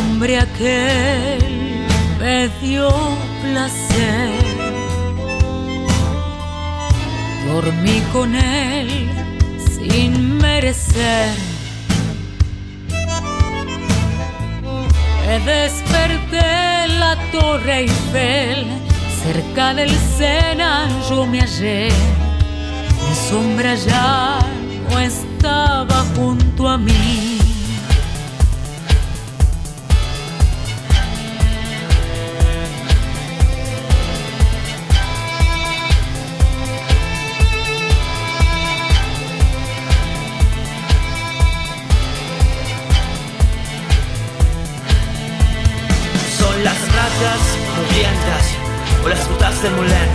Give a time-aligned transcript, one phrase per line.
[0.00, 1.86] hombre aquel
[2.18, 2.90] me dio
[3.42, 4.30] placer.
[7.46, 9.10] Dormí con él
[9.74, 11.30] sin merecer.
[15.26, 18.66] Me desperté en la Torre Eiffel,
[19.22, 21.88] cerca del Sena yo me hallé.
[23.08, 24.38] Mi sombra ya
[24.90, 26.49] no estaba junto
[47.76, 48.44] mugrientas
[49.04, 50.10] o las putas de Moulin.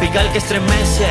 [0.00, 1.08] Pigal que estremece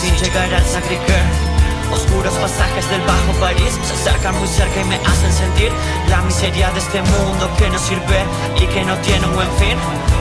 [0.00, 1.48] sin llegar al Sacré-Cœur.
[1.92, 5.72] Oscuros pasajes del Bajo París se acercan muy cerca y me hacen sentir
[6.08, 8.20] la miseria de este mundo que no sirve
[8.60, 9.76] y que no tiene un buen fin.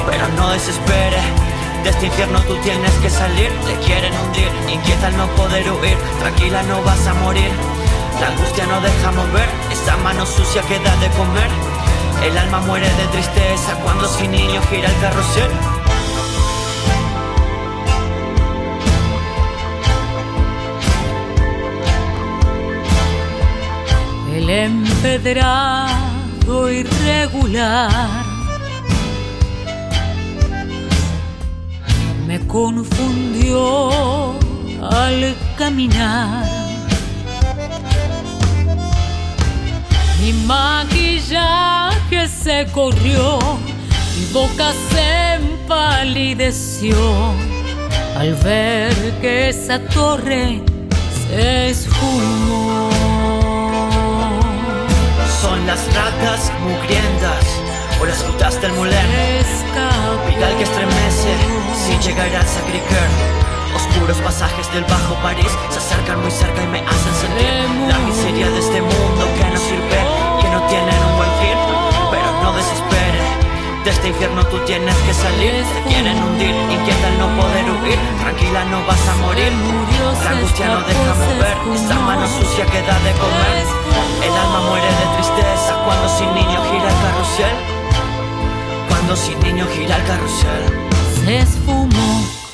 [0.10, 1.20] Pero no desespere,
[1.84, 3.52] de este infierno tú tienes que salir.
[3.66, 5.98] Te quieren hundir, inquieta al no poder huir.
[6.20, 7.52] Tranquila, no vas a morir.
[8.22, 11.77] La angustia no deja mover, esa mano sucia que da de comer.
[12.24, 15.52] El alma muere de tristeza cuando sin niño gira el carrusel.
[24.36, 25.88] El empedrado
[26.70, 28.28] irregular
[32.28, 33.90] me confundió
[34.92, 36.46] al caminar.
[40.22, 41.77] Mi maquillaje
[42.28, 43.40] se corrió,
[44.18, 46.96] mi boca se empalideció
[48.18, 50.62] al ver que esa torre
[51.30, 52.90] se esfumó.
[55.42, 57.46] Son las ratas mugrientas
[58.02, 58.98] o las putas del Moulin.
[60.28, 61.34] Vidal que estremece
[61.86, 63.10] sin llegar al Sacré-Cœur.
[63.76, 67.48] Oscuros pasajes del Bajo París se acercan muy cerca y me hacen sentir
[67.88, 69.57] la miseria de este mundo que no
[73.88, 75.54] de este infierno tú tienes que salir.
[75.64, 77.98] Te quieren hundir, inquieta al no poder huir.
[78.20, 79.52] Tranquila, no vas a morir.
[80.24, 83.66] La angustia no deja mover, esa mano sucia que da de comer.
[84.26, 87.56] El alma muere de tristeza cuando sin niño gira el carrusel.
[88.90, 90.64] Cuando sin niño gira el carrusel.
[91.24, 92.47] se esfumó